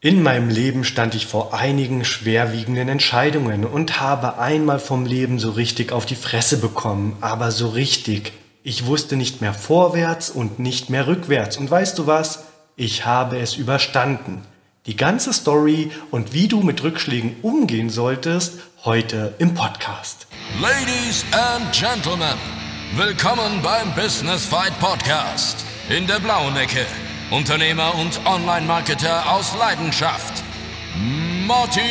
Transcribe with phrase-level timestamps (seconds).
[0.00, 5.50] In meinem Leben stand ich vor einigen schwerwiegenden Entscheidungen und habe einmal vom Leben so
[5.50, 8.32] richtig auf die Fresse bekommen, aber so richtig.
[8.62, 11.56] Ich wusste nicht mehr vorwärts und nicht mehr rückwärts.
[11.56, 12.44] Und weißt du was?
[12.76, 14.42] Ich habe es überstanden.
[14.86, 20.28] Die ganze Story und wie du mit Rückschlägen umgehen solltest, heute im Podcast.
[20.62, 22.38] Ladies and Gentlemen,
[22.94, 26.86] willkommen beim Business Fight Podcast in der blauen Ecke
[27.30, 30.42] Unternehmer und Online-Marketer aus Leidenschaft.
[31.46, 31.82] Martin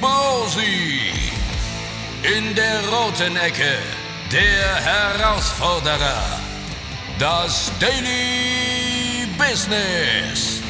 [0.00, 1.12] Bosi.
[2.22, 3.78] In der roten Ecke
[4.32, 6.40] der Herausforderer.
[7.20, 10.60] Das Daily Business.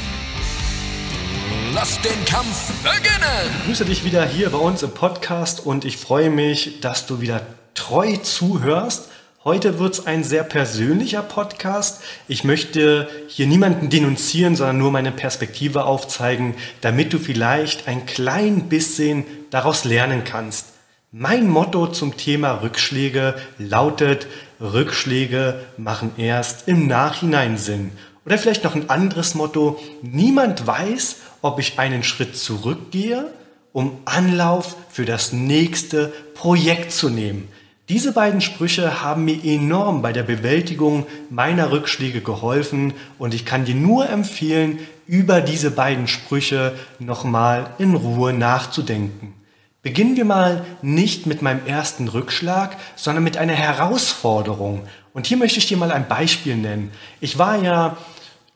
[1.72, 3.50] Lass den Kampf beginnen.
[3.60, 7.22] Ich grüße dich wieder hier bei uns im Podcast und ich freue mich, dass du
[7.22, 7.40] wieder
[7.74, 9.08] treu zuhörst
[9.46, 12.02] Heute wird es ein sehr persönlicher Podcast.
[12.26, 18.62] Ich möchte hier niemanden denunzieren, sondern nur meine Perspektive aufzeigen, damit du vielleicht ein klein
[18.68, 20.72] bisschen daraus lernen kannst.
[21.12, 24.26] Mein Motto zum Thema Rückschläge lautet,
[24.60, 27.92] Rückschläge machen erst im Nachhinein Sinn.
[28.24, 33.30] Oder vielleicht noch ein anderes Motto, niemand weiß, ob ich einen Schritt zurückgehe,
[33.72, 37.46] um Anlauf für das nächste Projekt zu nehmen.
[37.88, 43.64] Diese beiden Sprüche haben mir enorm bei der Bewältigung meiner Rückschläge geholfen und ich kann
[43.64, 49.34] dir nur empfehlen, über diese beiden Sprüche nochmal in Ruhe nachzudenken.
[49.82, 54.82] Beginnen wir mal nicht mit meinem ersten Rückschlag, sondern mit einer Herausforderung.
[55.14, 56.90] Und hier möchte ich dir mal ein Beispiel nennen.
[57.20, 57.96] Ich war ja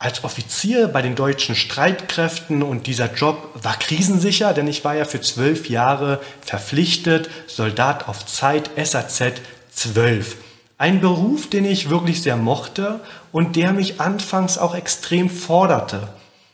[0.00, 5.04] als Offizier bei den deutschen Streitkräften und dieser Job war krisensicher, denn ich war ja
[5.04, 9.42] für zwölf Jahre verpflichtet, Soldat auf Zeit, SAZ
[9.74, 10.36] 12.
[10.78, 16.08] Ein Beruf, den ich wirklich sehr mochte und der mich anfangs auch extrem forderte.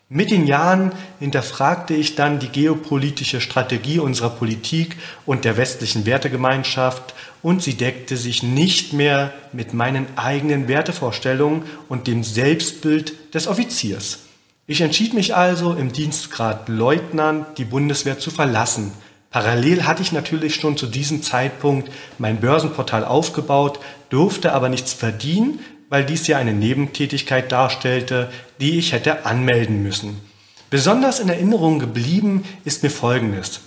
[0.08, 7.14] Mit den Jahren hinterfragte ich dann die geopolitische Strategie unserer Politik und der westlichen Wertegemeinschaft
[7.46, 14.18] und sie deckte sich nicht mehr mit meinen eigenen Wertevorstellungen und dem Selbstbild des Offiziers.
[14.66, 18.90] Ich entschied mich also im Dienstgrad Leutnant die Bundeswehr zu verlassen.
[19.30, 21.88] Parallel hatte ich natürlich schon zu diesem Zeitpunkt
[22.18, 23.78] mein Börsenportal aufgebaut,
[24.10, 28.28] durfte aber nichts verdienen, weil dies ja eine Nebentätigkeit darstellte,
[28.60, 30.20] die ich hätte anmelden müssen.
[30.68, 33.60] Besonders in Erinnerung geblieben ist mir Folgendes.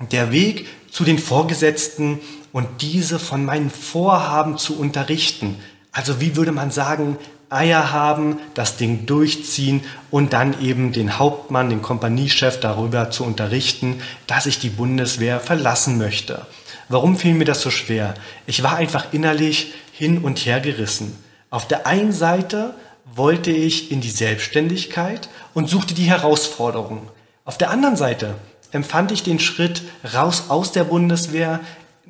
[0.00, 2.20] Der Weg zu den Vorgesetzten
[2.52, 5.56] und diese von meinen Vorhaben zu unterrichten.
[5.90, 7.18] Also wie würde man sagen,
[7.50, 14.00] Eier haben, das Ding durchziehen und dann eben den Hauptmann, den Kompaniechef darüber zu unterrichten,
[14.26, 16.46] dass ich die Bundeswehr verlassen möchte.
[16.88, 18.14] Warum fiel mir das so schwer?
[18.46, 21.16] Ich war einfach innerlich hin und her gerissen.
[21.50, 27.08] Auf der einen Seite wollte ich in die Selbstständigkeit und suchte die Herausforderung.
[27.44, 28.34] Auf der anderen Seite
[28.72, 29.82] empfand ich den Schritt
[30.14, 31.60] raus aus der Bundeswehr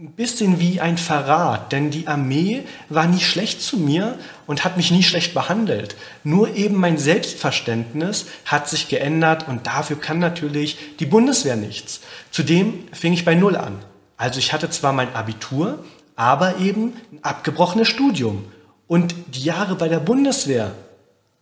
[0.01, 4.77] ein bisschen wie ein Verrat, denn die Armee war nie schlecht zu mir und hat
[4.77, 5.97] mich nie schlecht behandelt.
[6.23, 12.01] Nur eben mein Selbstverständnis hat sich geändert und dafür kann natürlich die Bundeswehr nichts.
[12.31, 13.79] Zudem fing ich bei Null an.
[14.17, 18.45] Also ich hatte zwar mein Abitur, aber eben ein abgebrochenes Studium.
[18.87, 20.73] Und die Jahre bei der Bundeswehr,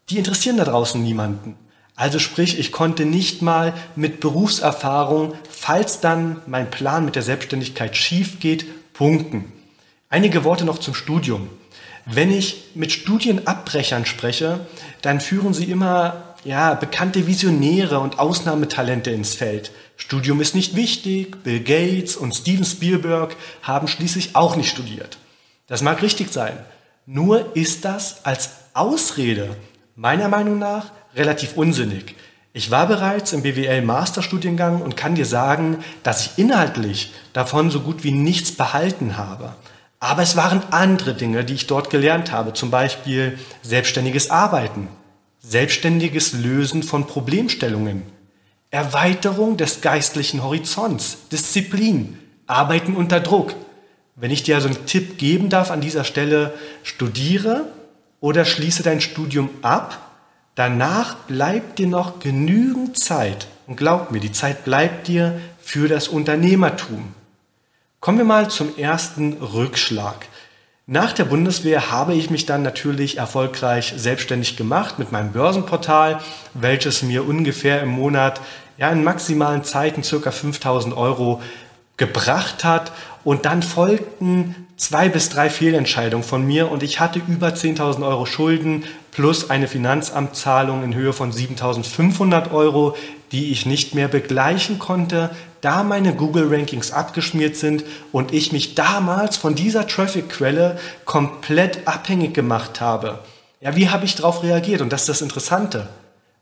[0.08, 1.56] die interessieren da draußen niemanden.
[1.96, 7.96] Also sprich, ich konnte nicht mal mit Berufserfahrung, falls dann mein Plan mit der Selbstständigkeit
[7.96, 9.50] schief geht, punkten.
[10.10, 11.48] Einige Worte noch zum Studium.
[12.04, 14.60] Wenn ich mit Studienabbrechern spreche,
[15.00, 19.72] dann führen sie immer ja, bekannte Visionäre und Ausnahmetalente ins Feld.
[19.96, 25.18] Studium ist nicht wichtig, Bill Gates und Steven Spielberg haben schließlich auch nicht studiert.
[25.66, 26.56] Das mag richtig sein.
[27.06, 29.56] Nur ist das als Ausrede
[29.96, 32.14] meiner Meinung nach relativ unsinnig.
[32.52, 37.80] Ich war bereits im BWL Masterstudiengang und kann dir sagen, dass ich inhaltlich davon so
[37.80, 39.54] gut wie nichts behalten habe.
[40.00, 44.88] Aber es waren andere Dinge, die ich dort gelernt habe, zum Beispiel selbstständiges Arbeiten,
[45.40, 48.04] selbstständiges Lösen von Problemstellungen,
[48.70, 53.54] Erweiterung des geistlichen Horizonts, Disziplin, Arbeiten unter Druck,
[54.16, 57.66] wenn ich dir also einen Tipp geben darf an dieser Stelle, studiere
[58.20, 60.05] oder schließe dein Studium ab.
[60.56, 63.46] Danach bleibt dir noch genügend Zeit.
[63.66, 67.12] Und glaub mir, die Zeit bleibt dir für das Unternehmertum.
[68.00, 70.26] Kommen wir mal zum ersten Rückschlag.
[70.86, 76.20] Nach der Bundeswehr habe ich mich dann natürlich erfolgreich selbstständig gemacht mit meinem Börsenportal,
[76.54, 78.40] welches mir ungefähr im Monat
[78.78, 81.42] ja in maximalen Zeiten circa 5000 Euro
[81.96, 82.92] gebracht hat.
[83.24, 88.26] Und dann folgten zwei bis drei Fehlentscheidungen von mir und ich hatte über 10.000 Euro
[88.26, 92.96] Schulden plus eine Finanzamtzahlung in Höhe von 7.500 Euro,
[93.32, 99.36] die ich nicht mehr begleichen konnte, da meine Google-Rankings abgeschmiert sind und ich mich damals
[99.36, 103.20] von dieser Traffic-Quelle komplett abhängig gemacht habe.
[103.60, 104.82] Ja, wie habe ich darauf reagiert?
[104.82, 105.88] Und das ist das Interessante.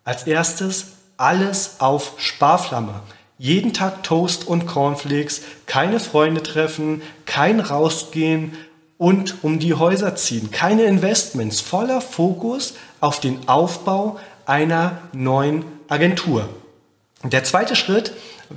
[0.05, 3.01] Als erstes alles auf Sparflamme.
[3.39, 8.57] Jeden Tag Toast und Cornflakes, keine Freunde treffen, kein Rausgehen
[8.97, 10.51] und um die Häuser ziehen.
[10.51, 16.49] Keine Investments, voller Fokus auf den Aufbau einer neuen Agentur.
[17.25, 18.13] Der zweite Schritt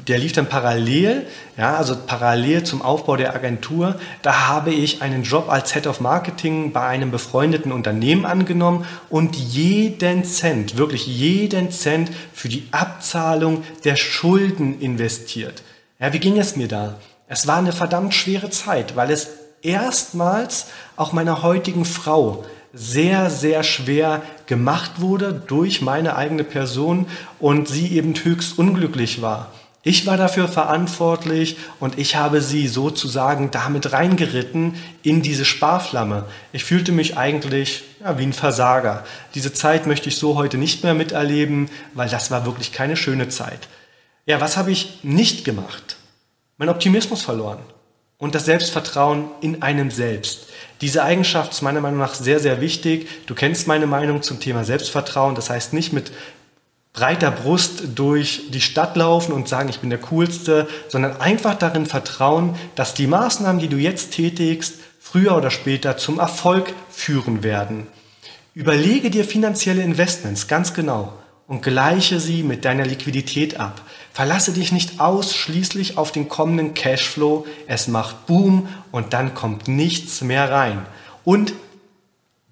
[0.08, 1.26] der lief dann parallel,
[1.58, 3.96] ja, also parallel zum Aufbau der Agentur.
[4.22, 9.36] Da habe ich einen Job als Head of Marketing bei einem befreundeten Unternehmen angenommen und
[9.36, 15.64] jeden Cent, wirklich jeden Cent für die Abzahlung der Schulden investiert.
[16.00, 16.96] Ja, wie ging es mir da?
[17.28, 19.30] Es war eine verdammt schwere Zeit, weil es
[19.62, 22.46] erstmals auch meiner heutigen Frau
[22.78, 27.08] sehr, sehr schwer gemacht wurde durch meine eigene Person
[27.40, 29.52] und sie eben höchst unglücklich war.
[29.84, 36.26] Ich war dafür verantwortlich und ich habe sie sozusagen damit reingeritten in diese Sparflamme.
[36.52, 39.06] Ich fühlte mich eigentlich ja, wie ein Versager.
[39.34, 43.30] Diese Zeit möchte ich so heute nicht mehr miterleben, weil das war wirklich keine schöne
[43.30, 43.70] Zeit.
[44.26, 45.96] Ja, was habe ich nicht gemacht?
[46.58, 47.60] Mein Optimismus verloren
[48.18, 50.48] und das Selbstvertrauen in einem selbst.
[50.82, 53.08] Diese Eigenschaft ist meiner Meinung nach sehr, sehr wichtig.
[53.28, 55.36] Du kennst meine Meinung zum Thema Selbstvertrauen.
[55.36, 56.12] Das heißt nicht mit
[56.94, 61.86] breiter Brust durch die Stadt laufen und sagen, ich bin der Coolste, sondern einfach darin
[61.86, 67.88] vertrauen, dass die Maßnahmen, die du jetzt tätigst, früher oder später zum Erfolg führen werden.
[68.56, 71.14] Überlege dir finanzielle Investments ganz genau
[71.46, 73.82] und gleiche sie mit deiner Liquidität ab.
[74.18, 77.46] Verlasse dich nicht ausschließlich auf den kommenden Cashflow.
[77.68, 80.84] Es macht Boom und dann kommt nichts mehr rein.
[81.24, 81.54] Und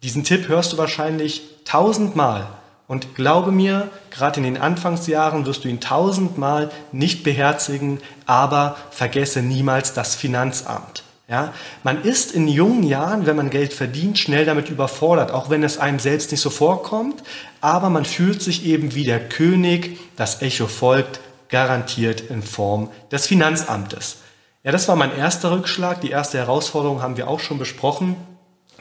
[0.03, 2.45] diesen Tipp hörst du wahrscheinlich tausendmal.
[2.87, 9.41] Und glaube mir, gerade in den Anfangsjahren wirst du ihn tausendmal nicht beherzigen, aber vergesse
[9.41, 11.01] niemals das Finanzamt.
[11.27, 11.51] Ja,
[11.81, 15.79] man ist in jungen Jahren, wenn man Geld verdient, schnell damit überfordert, auch wenn es
[15.79, 17.23] einem selbst nicht so vorkommt,
[17.61, 23.27] aber man fühlt sich eben wie der König, das Echo folgt, garantiert in Form des
[23.27, 24.17] Finanzamtes.
[24.63, 28.15] Ja, das war mein erster Rückschlag, die erste Herausforderung haben wir auch schon besprochen.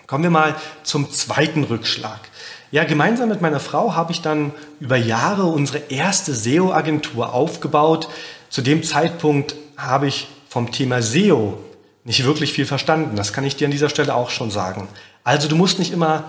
[0.07, 2.21] Kommen wir mal zum zweiten Rückschlag.
[2.71, 8.09] Ja, gemeinsam mit meiner Frau habe ich dann über Jahre unsere erste SEO-Agentur aufgebaut.
[8.51, 11.59] Zu dem Zeitpunkt habe ich vom Thema SEO
[12.05, 13.17] nicht wirklich viel verstanden.
[13.17, 14.89] Das kann ich dir an dieser Stelle auch schon sagen.
[15.23, 16.25] Also du musst nicht immer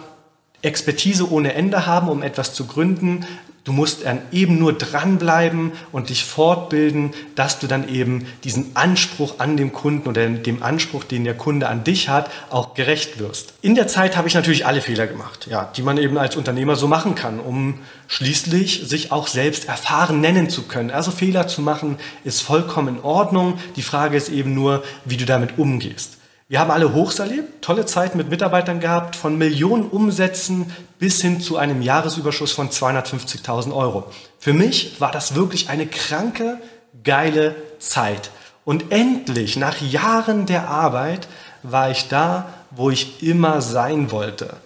[0.62, 3.26] Expertise ohne Ende haben, um etwas zu gründen.
[3.66, 9.58] Du musst eben nur dranbleiben und dich fortbilden, dass du dann eben diesen Anspruch an
[9.58, 13.54] dem Kunden oder dem Anspruch, den der Kunde an dich hat, auch gerecht wirst.
[13.64, 16.76] In der Zeit habe ich natürlich alle Fehler gemacht, ja, die man eben als Unternehmer
[16.76, 20.92] so machen kann, um schließlich sich auch selbst erfahren nennen zu können.
[20.92, 23.58] Also Fehler zu machen ist vollkommen in Ordnung.
[23.78, 26.15] Die Frage ist eben nur, wie du damit umgehst.
[26.48, 31.42] Wir haben alle Hochs erlebt, tolle Zeit mit Mitarbeitern gehabt, von Millionen Umsätzen bis hin
[31.42, 34.12] zu einem Jahresüberschuss von 250.000 Euro.
[34.38, 36.60] Für mich war das wirklich eine kranke,
[37.04, 38.30] geile Zeit.
[38.64, 41.28] Und endlich, nach Jahren der Arbeit,
[41.64, 44.58] war ich da, wo ich immer sein wollte.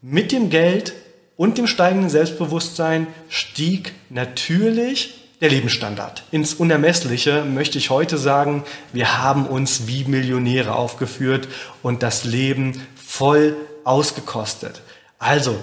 [0.00, 0.92] Mit dem Geld
[1.36, 6.22] und dem steigenden Selbstbewusstsein stieg natürlich der Lebensstandard.
[6.30, 11.48] Ins Unermessliche möchte ich heute sagen, wir haben uns wie Millionäre aufgeführt
[11.82, 14.82] und das Leben voll ausgekostet.
[15.18, 15.56] Also,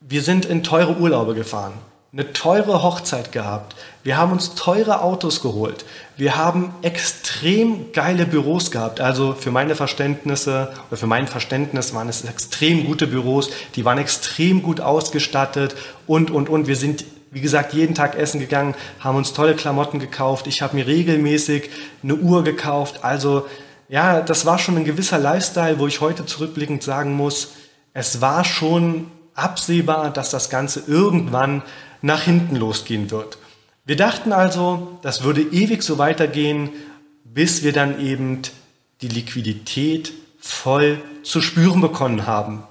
[0.00, 1.74] wir sind in teure Urlaube gefahren,
[2.14, 5.84] eine teure Hochzeit gehabt, wir haben uns teure Autos geholt,
[6.16, 9.00] wir haben extrem geile Büros gehabt.
[9.02, 13.98] Also für meine Verständnisse oder für mein Verständnis waren es extrem gute Büros, die waren
[13.98, 15.76] extrem gut ausgestattet
[16.06, 16.66] und, und, und.
[16.66, 17.04] Wir sind
[17.38, 20.48] wie gesagt, jeden Tag essen gegangen, haben uns tolle Klamotten gekauft.
[20.48, 21.70] Ich habe mir regelmäßig
[22.02, 23.04] eine Uhr gekauft.
[23.04, 23.46] Also
[23.88, 27.52] ja, das war schon ein gewisser Lifestyle, wo ich heute zurückblickend sagen muss,
[27.94, 31.62] es war schon absehbar, dass das Ganze irgendwann
[32.02, 33.38] nach hinten losgehen wird.
[33.84, 36.70] Wir dachten also, das würde ewig so weitergehen,
[37.22, 38.42] bis wir dann eben
[39.00, 42.64] die Liquidität voll zu spüren bekommen haben.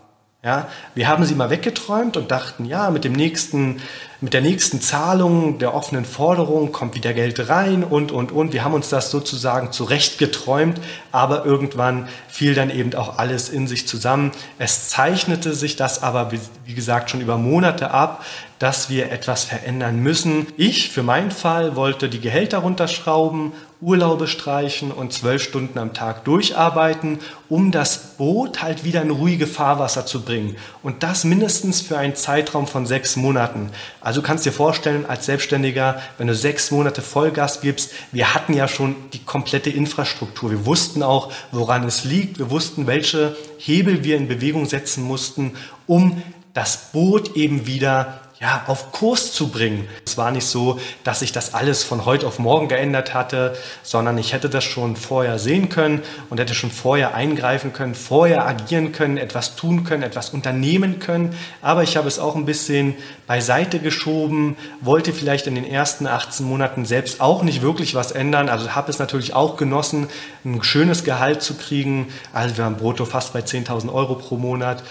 [0.43, 3.81] Ja, wir haben sie mal weggeträumt und dachten, ja, mit dem nächsten,
[4.21, 8.53] mit der nächsten Zahlung der offenen Forderung kommt wieder Geld rein und, und, und.
[8.53, 10.79] Wir haben uns das sozusagen zurecht geträumt,
[11.11, 14.31] aber irgendwann fiel dann eben auch alles in sich zusammen.
[14.59, 16.31] Es zeichnete sich das aber,
[16.65, 18.23] wie gesagt, schon über Monate ab,
[18.59, 20.45] dass wir etwas verändern müssen.
[20.55, 26.25] Ich für meinen Fall wollte die Gehälter runterschrauben Urlaube streichen und zwölf Stunden am Tag
[26.25, 30.55] durcharbeiten, um das Boot halt wieder in ruhige Fahrwasser zu bringen.
[30.81, 33.69] Und das mindestens für einen Zeitraum von sechs Monaten.
[34.01, 38.67] Also kannst dir vorstellen, als Selbstständiger, wenn du sechs Monate Vollgas gibst, wir hatten ja
[38.67, 40.49] schon die komplette Infrastruktur.
[40.49, 42.39] Wir wussten auch, woran es liegt.
[42.39, 45.53] Wir wussten, welche Hebel wir in Bewegung setzen mussten,
[45.85, 46.23] um
[46.55, 49.87] das Boot eben wieder ja, auf Kurs zu bringen.
[50.05, 54.17] Es war nicht so, dass sich das alles von heute auf morgen geändert hatte, sondern
[54.19, 58.91] ich hätte das schon vorher sehen können und hätte schon vorher eingreifen können, vorher agieren
[58.91, 61.35] können, etwas tun können, etwas unternehmen können.
[61.63, 66.45] Aber ich habe es auch ein bisschen beiseite geschoben, wollte vielleicht in den ersten 18
[66.45, 68.49] Monaten selbst auch nicht wirklich was ändern.
[68.49, 70.09] Also habe es natürlich auch genossen,
[70.45, 72.13] ein schönes Gehalt zu kriegen.
[72.33, 74.83] Also wir haben brutto fast bei 10.000 Euro pro Monat.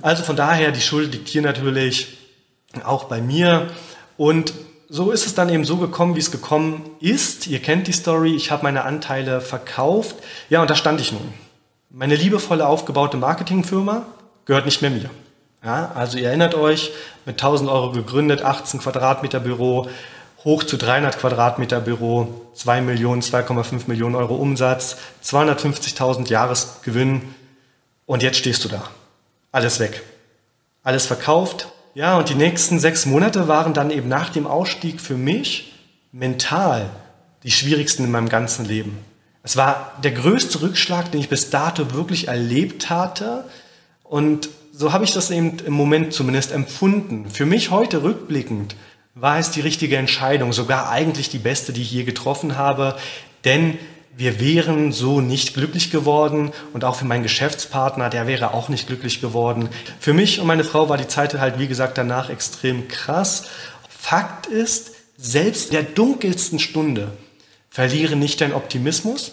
[0.00, 2.23] Also von daher, die Schuld liegt hier natürlich
[2.82, 3.68] auch bei mir.
[4.16, 4.52] Und
[4.88, 7.46] so ist es dann eben so gekommen, wie es gekommen ist.
[7.46, 10.16] Ihr kennt die Story, ich habe meine Anteile verkauft.
[10.50, 11.32] Ja, und da stand ich nun.
[11.90, 14.06] Meine liebevolle aufgebaute Marketingfirma
[14.46, 15.10] gehört nicht mehr mir.
[15.64, 16.92] Ja, also ihr erinnert euch,
[17.24, 19.88] mit 1000 Euro gegründet, 18 Quadratmeter Büro,
[20.44, 27.22] hoch zu 300 Quadratmeter Büro, 2 Millionen, 2,5 Millionen Euro Umsatz, 250.000 Jahresgewinn
[28.04, 28.82] und jetzt stehst du da.
[29.52, 30.02] Alles weg.
[30.82, 35.16] Alles verkauft, ja, und die nächsten sechs Monate waren dann eben nach dem Ausstieg für
[35.16, 35.72] mich
[36.12, 36.90] mental
[37.44, 38.98] die schwierigsten in meinem ganzen Leben.
[39.42, 43.44] Es war der größte Rückschlag, den ich bis dato wirklich erlebt hatte.
[44.02, 47.30] Und so habe ich das eben im Moment zumindest empfunden.
[47.30, 48.74] Für mich heute rückblickend
[49.14, 52.96] war es die richtige Entscheidung, sogar eigentlich die beste, die ich je getroffen habe.
[53.44, 53.78] Denn
[54.16, 58.86] wir wären so nicht glücklich geworden und auch für meinen Geschäftspartner, der wäre auch nicht
[58.86, 59.68] glücklich geworden.
[59.98, 63.46] Für mich und meine Frau war die Zeit halt, wie gesagt, danach extrem krass.
[63.88, 67.12] Fakt ist, selbst der dunkelsten Stunde
[67.70, 69.32] verliere nicht deinen Optimismus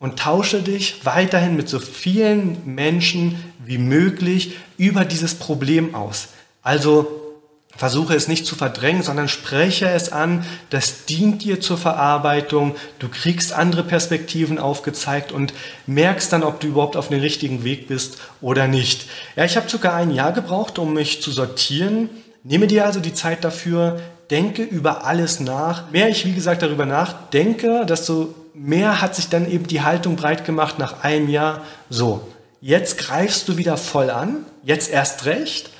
[0.00, 6.28] und tausche dich weiterhin mit so vielen Menschen wie möglich über dieses Problem aus.
[6.62, 7.29] Also
[7.76, 10.44] Versuche es nicht zu verdrängen, sondern spreche es an.
[10.70, 12.74] Das dient dir zur Verarbeitung.
[12.98, 15.54] Du kriegst andere Perspektiven aufgezeigt und
[15.86, 19.06] merkst dann, ob du überhaupt auf dem richtigen Weg bist oder nicht.
[19.36, 22.10] Ja, ich habe sogar ein Jahr gebraucht, um mich zu sortieren.
[22.42, 24.00] Nehme dir also die Zeit dafür.
[24.30, 25.90] Denke über alles nach.
[25.90, 30.44] Mehr ich, wie gesagt, darüber nachdenke, desto mehr hat sich dann eben die Haltung breit
[30.44, 31.62] gemacht nach einem Jahr.
[31.88, 32.28] So,
[32.60, 34.44] jetzt greifst du wieder voll an.
[34.64, 35.70] Jetzt erst recht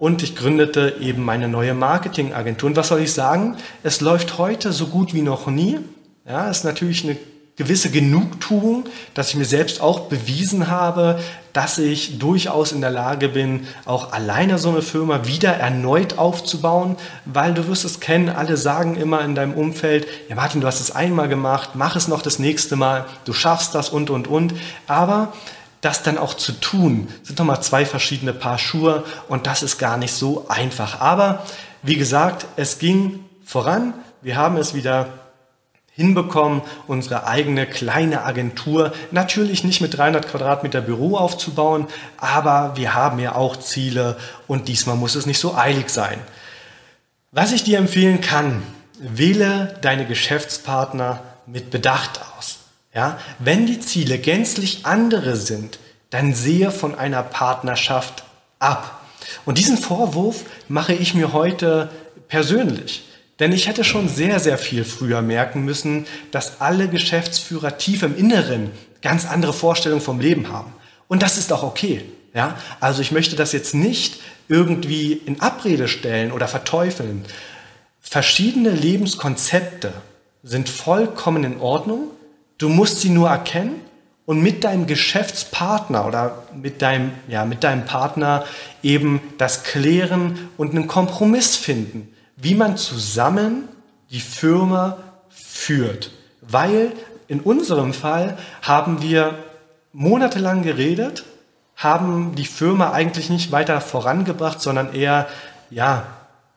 [0.00, 2.70] und ich gründete eben meine neue Marketingagentur.
[2.70, 3.56] Und was soll ich sagen?
[3.82, 5.78] Es läuft heute so gut wie noch nie.
[6.26, 7.18] Ja, es ist natürlich eine
[7.56, 11.20] gewisse Genugtuung, dass ich mir selbst auch bewiesen habe,
[11.52, 16.96] dass ich durchaus in der Lage bin, auch alleine so eine Firma wieder erneut aufzubauen,
[17.26, 20.80] weil du wirst es kennen, alle sagen immer in deinem Umfeld, ja Martin, du hast
[20.80, 24.54] es einmal gemacht, mach es noch das nächste Mal, du schaffst das und, und, und.
[24.86, 25.34] Aber
[25.80, 29.96] das dann auch zu tun, sind nochmal zwei verschiedene Paar Schuhe und das ist gar
[29.96, 31.00] nicht so einfach.
[31.00, 31.44] Aber
[31.82, 33.94] wie gesagt, es ging voran.
[34.20, 35.08] Wir haben es wieder
[35.92, 43.18] hinbekommen, unsere eigene kleine Agentur natürlich nicht mit 300 Quadratmeter Büro aufzubauen, aber wir haben
[43.18, 46.18] ja auch Ziele und diesmal muss es nicht so eilig sein.
[47.32, 48.62] Was ich dir empfehlen kann,
[48.98, 52.20] wähle deine Geschäftspartner mit Bedacht.
[52.94, 55.78] Ja, wenn die Ziele gänzlich andere sind,
[56.10, 58.24] dann sehe von einer Partnerschaft
[58.58, 59.00] ab.
[59.44, 61.90] Und diesen Vorwurf mache ich mir heute
[62.28, 63.04] persönlich.
[63.38, 68.16] Denn ich hätte schon sehr, sehr viel früher merken müssen, dass alle Geschäftsführer tief im
[68.16, 68.70] Inneren
[69.02, 70.72] ganz andere Vorstellungen vom Leben haben.
[71.08, 72.04] Und das ist auch okay.
[72.34, 72.58] Ja?
[72.80, 77.24] Also ich möchte das jetzt nicht irgendwie in Abrede stellen oder verteufeln.
[78.00, 79.92] Verschiedene Lebenskonzepte
[80.42, 82.08] sind vollkommen in Ordnung
[82.60, 83.80] Du musst sie nur erkennen
[84.26, 88.44] und mit deinem Geschäftspartner oder mit deinem, ja, mit deinem Partner
[88.82, 93.66] eben das klären und einen Kompromiss finden, wie man zusammen
[94.10, 94.98] die Firma
[95.30, 96.10] führt.
[96.42, 96.92] Weil
[97.28, 99.38] in unserem Fall haben wir
[99.94, 101.24] monatelang geredet,
[101.76, 105.28] haben die Firma eigentlich nicht weiter vorangebracht, sondern eher
[105.70, 106.06] ja,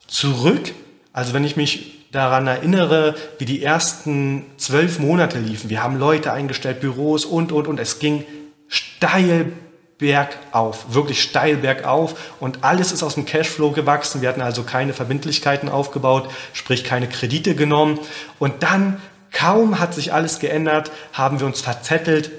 [0.07, 0.73] zurück.
[1.13, 5.69] Also wenn ich mich daran erinnere, wie die ersten zwölf Monate liefen.
[5.69, 7.79] Wir haben Leute eingestellt, Büros und, und, und.
[7.79, 8.23] Es ging
[8.67, 9.51] steil
[9.97, 14.21] bergauf, wirklich steil bergauf und alles ist aus dem Cashflow gewachsen.
[14.21, 17.99] Wir hatten also keine Verbindlichkeiten aufgebaut, sprich keine Kredite genommen.
[18.37, 19.01] Und dann,
[19.31, 22.31] kaum hat sich alles geändert, haben wir uns verzettelt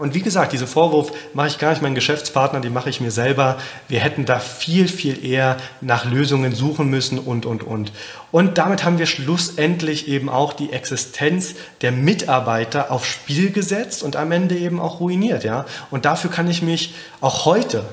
[0.00, 3.10] Und wie gesagt, diesen Vorwurf mache ich gar nicht meinen Geschäftspartner, den mache ich mir
[3.10, 3.58] selber.
[3.86, 7.92] Wir hätten da viel, viel eher nach Lösungen suchen müssen und, und, und.
[8.32, 14.16] Und damit haben wir schlussendlich eben auch die Existenz der Mitarbeiter aufs Spiel gesetzt und
[14.16, 15.66] am Ende eben auch ruiniert, ja.
[15.90, 17.84] Und dafür kann ich mich auch heute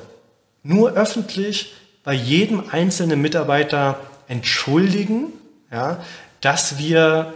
[0.63, 1.73] nur öffentlich
[2.05, 3.99] bei jedem einzelnen Mitarbeiter
[4.29, 5.33] entschuldigen,
[5.73, 5.99] ja,
[6.39, 7.33] dass wir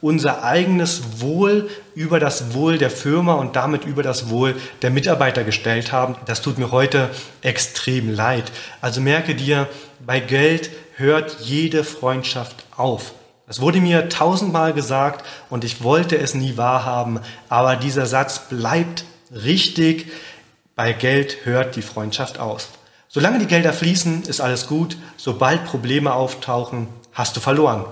[0.00, 5.44] unser eigenes Wohl über das Wohl der Firma und damit über das Wohl der Mitarbeiter
[5.44, 6.16] gestellt haben.
[6.26, 7.10] Das tut mir heute
[7.42, 8.50] extrem leid.
[8.80, 9.68] Also merke dir,
[10.04, 13.12] bei Geld hört jede Freundschaft auf.
[13.46, 19.04] Das wurde mir tausendmal gesagt und ich wollte es nie wahrhaben, aber dieser Satz bleibt
[19.32, 20.12] richtig.
[20.76, 22.68] Bei Geld hört die Freundschaft aus.
[23.08, 24.96] Solange die Gelder fließen, ist alles gut.
[25.16, 27.84] Sobald Probleme auftauchen, hast du verloren.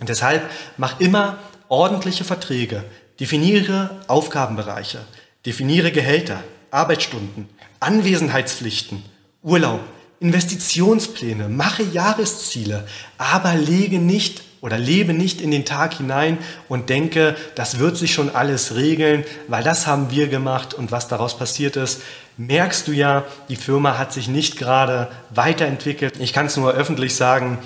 [0.00, 0.42] Und deshalb
[0.76, 1.38] mach immer
[1.68, 2.84] ordentliche Verträge,
[3.20, 5.00] definiere Aufgabenbereiche,
[5.44, 7.48] definiere Gehälter, Arbeitsstunden,
[7.80, 9.02] Anwesenheitspflichten,
[9.42, 9.80] Urlaub,
[10.20, 12.86] Investitionspläne, mache Jahresziele,
[13.18, 16.38] aber lege nicht oder lebe nicht in den Tag hinein
[16.68, 21.06] und denke, das wird sich schon alles regeln, weil das haben wir gemacht und was
[21.06, 22.02] daraus passiert ist,
[22.36, 26.14] merkst du ja, die Firma hat sich nicht gerade weiterentwickelt.
[26.18, 27.58] Ich kann es nur öffentlich sagen,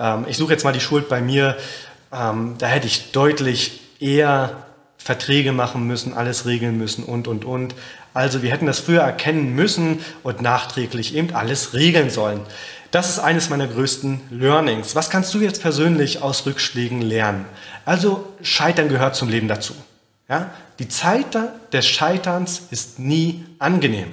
[0.00, 1.56] ähm, ich suche jetzt mal die Schuld bei mir.
[2.12, 4.64] Ähm, da hätte ich deutlich eher
[4.98, 7.74] Verträge machen müssen, alles regeln müssen und, und, und.
[8.12, 12.40] Also wir hätten das früher erkennen müssen und nachträglich eben alles regeln sollen.
[12.90, 14.96] Das ist eines meiner größten Learnings.
[14.96, 17.44] Was kannst du jetzt persönlich aus Rückschlägen lernen?
[17.84, 19.74] Also Scheitern gehört zum Leben dazu.
[20.28, 20.50] Ja?
[20.80, 21.26] Die Zeit
[21.72, 24.12] des Scheiterns ist nie angenehm.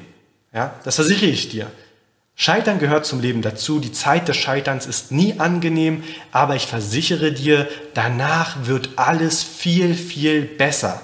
[0.53, 0.75] Ja?
[0.84, 1.72] Das versichere ich dir.
[2.39, 3.79] Scheitern gehört zum Leben dazu.
[3.79, 9.96] Die Zeit des Scheiterns ist nie angenehm, aber ich versichere dir, danach wird alles viel,
[9.96, 11.01] viel besser.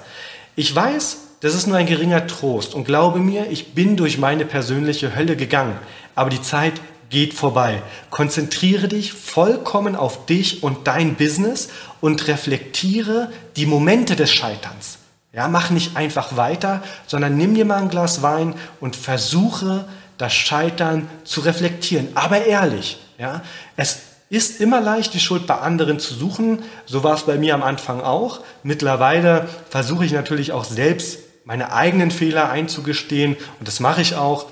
[0.54, 4.44] Ich weiß, das ist nur ein geringer Trost und glaube mir, ich bin durch meine
[4.44, 5.76] persönliche Hölle gegangen,
[6.14, 6.74] aber die Zeit
[7.10, 7.82] geht vorbei.
[8.10, 11.68] Konzentriere dich vollkommen auf dich und dein Business
[12.00, 14.98] und reflektiere die Momente des Scheiterns.
[15.32, 19.84] Ja, mach nicht einfach weiter, sondern nimm dir mal ein Glas Wein und versuche,
[20.18, 22.98] das Scheitern zu reflektieren, aber ehrlich.
[23.18, 23.42] Ja?
[23.76, 26.62] Es ist immer leicht, die Schuld bei anderen zu suchen.
[26.86, 28.40] So war es bei mir am Anfang auch.
[28.62, 34.46] Mittlerweile versuche ich natürlich auch selbst meine eigenen Fehler einzugestehen und das mache ich auch.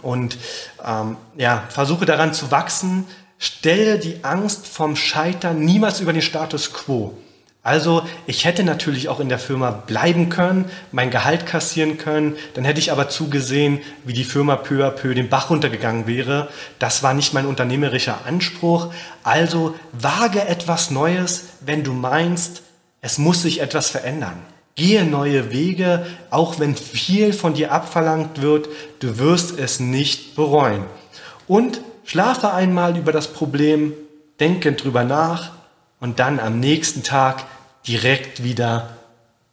[0.00, 0.38] Und
[0.84, 3.06] ähm, ja, versuche daran zu wachsen.
[3.38, 7.18] Stelle die Angst vom Scheitern niemals über den Status quo.
[7.64, 12.64] Also ich hätte natürlich auch in der Firma bleiben können, mein Gehalt kassieren können, dann
[12.64, 16.48] hätte ich aber zugesehen, wie die Firma peu à peu den Bach runtergegangen wäre.
[16.80, 18.92] Das war nicht mein unternehmerischer Anspruch.
[19.22, 22.62] Also wage etwas Neues, wenn du meinst,
[23.00, 24.42] es muss sich etwas verändern.
[24.74, 30.82] Gehe neue Wege, auch wenn viel von dir abverlangt wird, du wirst es nicht bereuen.
[31.46, 33.92] Und schlafe einmal über das Problem,
[34.40, 35.61] denke drüber nach
[36.02, 37.44] und dann am nächsten Tag
[37.86, 38.96] direkt wieder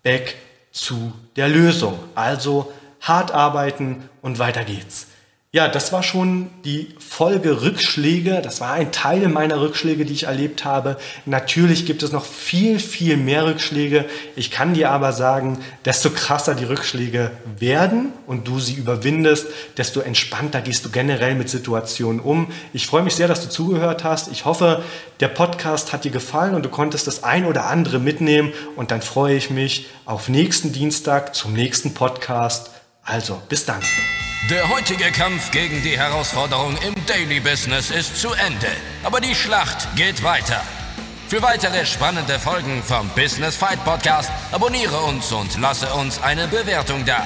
[0.02, 0.36] back
[0.72, 2.00] zu der Lösung.
[2.16, 5.06] Also hart arbeiten und weiter geht's.
[5.52, 8.40] Ja, das war schon die Folge Rückschläge.
[8.44, 10.96] Das war ein Teil meiner Rückschläge, die ich erlebt habe.
[11.26, 14.06] Natürlich gibt es noch viel, viel mehr Rückschläge.
[14.36, 20.02] Ich kann dir aber sagen, desto krasser die Rückschläge werden und du sie überwindest, desto
[20.02, 22.52] entspannter gehst du generell mit Situationen um.
[22.72, 24.32] Ich freue mich sehr, dass du zugehört hast.
[24.32, 24.84] Ich hoffe,
[25.20, 28.54] der Podcast hat dir gefallen und du konntest das ein oder andere mitnehmen.
[28.76, 32.70] Und dann freue ich mich auf nächsten Dienstag zum nächsten Podcast.
[33.02, 33.82] Also, bis dann.
[34.48, 38.72] Der heutige Kampf gegen die Herausforderung im Daily Business ist zu Ende,
[39.04, 40.64] aber die Schlacht geht weiter.
[41.28, 47.06] Für weitere spannende Folgen vom Business Fight Podcast abonniere uns und lasse uns eine Bewertung
[47.06, 47.24] da.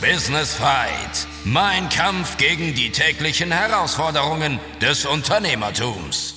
[0.00, 6.33] Business Fight, mein Kampf gegen die täglichen Herausforderungen des Unternehmertums.